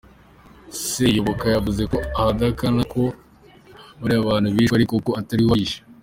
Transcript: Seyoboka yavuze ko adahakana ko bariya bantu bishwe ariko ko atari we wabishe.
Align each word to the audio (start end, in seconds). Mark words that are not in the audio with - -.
Seyoboka 0.85 1.45
yavuze 1.55 1.81
ko 1.91 1.97
adahakana 2.23 2.81
ko 2.93 3.03
bariya 3.99 4.27
bantu 4.29 4.47
bishwe 4.55 4.75
ariko 4.75 4.93
ko 5.05 5.11
atari 5.21 5.41
we 5.43 5.49
wabishe. 5.51 5.79